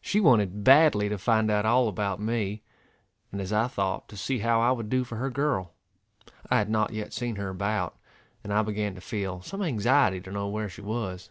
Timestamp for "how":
4.38-4.60